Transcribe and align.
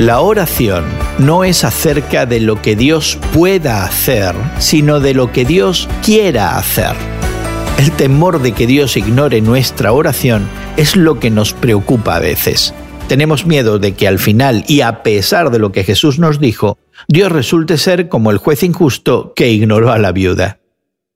La 0.00 0.22
oración 0.22 0.86
no 1.18 1.44
es 1.44 1.62
acerca 1.62 2.24
de 2.24 2.40
lo 2.40 2.62
que 2.62 2.74
Dios 2.74 3.18
pueda 3.34 3.84
hacer, 3.84 4.34
sino 4.58 4.98
de 4.98 5.12
lo 5.12 5.30
que 5.30 5.44
Dios 5.44 5.90
quiera 6.02 6.56
hacer. 6.56 6.96
El 7.76 7.92
temor 7.92 8.40
de 8.40 8.52
que 8.52 8.66
Dios 8.66 8.96
ignore 8.96 9.42
nuestra 9.42 9.92
oración 9.92 10.48
es 10.78 10.96
lo 10.96 11.20
que 11.20 11.28
nos 11.28 11.52
preocupa 11.52 12.16
a 12.16 12.18
veces. 12.18 12.72
Tenemos 13.08 13.44
miedo 13.44 13.78
de 13.78 13.92
que 13.92 14.08
al 14.08 14.18
final, 14.18 14.64
y 14.66 14.80
a 14.80 15.02
pesar 15.02 15.50
de 15.50 15.58
lo 15.58 15.70
que 15.70 15.84
Jesús 15.84 16.18
nos 16.18 16.40
dijo, 16.40 16.78
Dios 17.06 17.30
resulte 17.30 17.76
ser 17.76 18.08
como 18.08 18.30
el 18.30 18.38
juez 18.38 18.62
injusto 18.62 19.34
que 19.36 19.50
ignoró 19.50 19.92
a 19.92 19.98
la 19.98 20.12
viuda. 20.12 20.60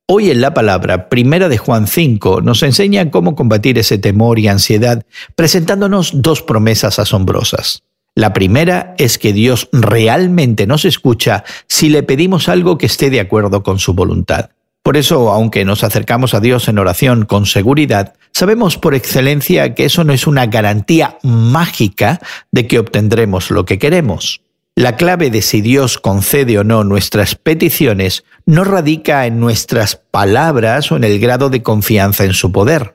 Hoy 0.07 0.31
en 0.31 0.43
la 0.43 0.53
palabra, 0.53 1.09
primera 1.09 1.49
de 1.49 1.57
Juan 1.57 1.87
5, 1.87 2.43
nos 2.43 2.63
enseña 2.63 3.11
cómo 3.11 3.35
combatir 3.35 3.79
ese 3.79 3.97
temor 3.97 4.39
y 4.39 4.49
ansiedad, 4.49 5.07
presentándonos 5.37 6.21
dos 6.21 6.43
promesas 6.43 6.99
asombrosas. 6.99 7.83
La 8.17 8.33
primera 8.33 8.95
es 8.97 9.19
que 9.19 9.33
Dios 9.33 9.69
realmente 9.73 10.67
nos 10.67 10.85
escucha 10.85 11.45
si 11.67 11.89
le 11.89 12.05
pedimos 12.05 12.49
algo 12.49 12.79
que 12.79 12.87
esté 12.87 13.11
de 13.11 13.21
acuerdo 13.21 13.63
con 13.65 13.81
su 13.81 13.95
voluntad. 13.95 14.51
Por 14.85 14.97
eso, 14.97 15.33
aunque 15.33 15.65
nos 15.65 15.83
acercamos 15.83 16.35
a 16.35 16.41
Dios 16.41 16.69
en 16.69 16.79
oración 16.79 17.25
con 17.25 17.47
seguridad, 17.47 18.15
sabemos 18.33 18.77
por 18.77 18.95
excelencia 18.95 19.75
que 19.75 19.87
eso 19.87 20.05
no 20.05 20.13
es 20.13 20.27
una 20.27 20.47
garantía 20.47 21.19
mágica 21.23 22.21
de 22.53 22.67
que 22.67 22.79
obtendremos 22.79 23.51
lo 23.51 23.65
que 23.65 23.79
queremos. 23.79 24.43
La 24.77 24.97
clave 24.97 25.31
de 25.31 25.41
si 25.41 25.61
Dios 25.61 25.99
concede 25.99 26.59
o 26.59 26.65
no 26.65 26.85
nuestras 26.85 27.35
peticiones 27.35 28.25
no 28.45 28.65
radica 28.65 29.27
en 29.27 29.41
nuestras 29.41 29.97
palabras 29.97 30.93
o 30.93 30.97
en 30.97 31.05
el 31.05 31.19
grado 31.19 31.49
de 31.49 31.63
confianza 31.63 32.25
en 32.25 32.35
su 32.35 32.53
poder. 32.53 32.95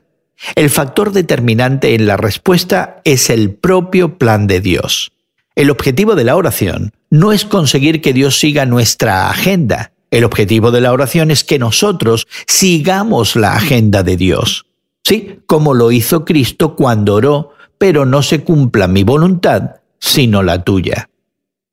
El 0.54 0.70
factor 0.70 1.12
determinante 1.12 1.94
en 1.94 2.06
la 2.06 2.16
respuesta 2.16 3.00
es 3.04 3.30
el 3.30 3.52
propio 3.54 4.18
plan 4.18 4.46
de 4.46 4.60
Dios. 4.60 5.12
El 5.54 5.70
objetivo 5.70 6.14
de 6.14 6.24
la 6.24 6.36
oración 6.36 6.92
no 7.10 7.32
es 7.32 7.44
conseguir 7.44 8.00
que 8.00 8.12
Dios 8.12 8.38
siga 8.38 8.66
nuestra 8.66 9.30
agenda. 9.30 9.92
El 10.10 10.24
objetivo 10.24 10.70
de 10.70 10.80
la 10.80 10.92
oración 10.92 11.30
es 11.30 11.44
que 11.44 11.58
nosotros 11.58 12.26
sigamos 12.46 13.36
la 13.36 13.54
agenda 13.54 14.02
de 14.02 14.16
Dios. 14.16 14.66
Sí, 15.04 15.40
como 15.46 15.74
lo 15.74 15.92
hizo 15.92 16.24
Cristo 16.24 16.76
cuando 16.76 17.14
oró, 17.14 17.54
pero 17.78 18.06
no 18.06 18.22
se 18.22 18.42
cumpla 18.42 18.86
mi 18.86 19.04
voluntad, 19.04 19.76
sino 19.98 20.42
la 20.42 20.62
tuya. 20.62 21.08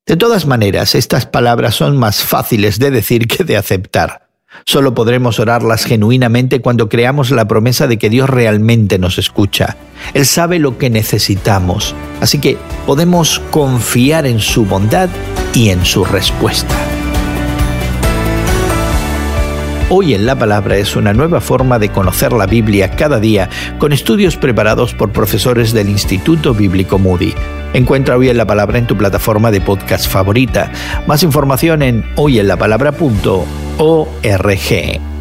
De 0.06 0.16
todas 0.16 0.46
maneras, 0.46 0.96
estas 0.96 1.26
palabras 1.26 1.76
son 1.76 1.98
más 1.98 2.24
fáciles 2.24 2.80
de 2.80 2.92
decir 2.92 3.28
que 3.28 3.44
de 3.44 3.58
aceptar. 3.58 4.27
Solo 4.66 4.94
podremos 4.94 5.40
orarlas 5.40 5.84
genuinamente 5.84 6.62
cuando 6.62 6.90
creamos 6.90 7.32
la 7.32 7.48
promesa 7.48 7.88
de 7.88 7.98
que 7.98 8.10
Dios 8.10 8.30
realmente 8.30 8.98
nos 9.00 9.18
escucha. 9.18 9.78
Él 10.14 10.26
sabe 10.26 10.60
lo 10.60 10.78
que 10.78 10.90
necesitamos, 10.90 11.96
así 12.22 12.40
que 12.40 12.58
podemos 12.86 13.40
confiar 13.52 14.26
en 14.26 14.40
su 14.40 14.66
bondad 14.66 15.10
y 15.54 15.70
en 15.70 15.86
su 15.86 16.06
respuesta. 16.06 16.76
Hoy 19.90 20.14
en 20.14 20.26
la 20.26 20.38
Palabra 20.38 20.76
es 20.76 20.98
una 20.98 21.14
nueva 21.14 21.40
forma 21.40 21.80
de 21.80 21.90
conocer 21.90 22.34
la 22.34 22.46
Biblia 22.46 22.92
cada 22.92 23.22
día 23.22 23.50
con 23.80 23.94
estudios 23.94 24.36
preparados 24.36 24.94
por 24.94 25.14
profesores 25.14 25.72
del 25.72 25.88
Instituto 25.88 26.54
Bíblico 26.54 27.00
Moody. 27.00 27.34
Encuentra 27.74 28.18
Hoy 28.18 28.28
en 28.28 28.36
la 28.36 28.46
Palabra 28.46 28.80
en 28.80 28.88
tu 28.88 28.98
plataforma 28.98 29.50
de 29.50 29.62
podcast 29.62 30.10
favorita. 30.10 30.72
Más 31.08 31.24
información 31.24 31.84
en 31.84 32.06
hoyenlapalabra.org 32.18 33.67
org. 33.80 35.17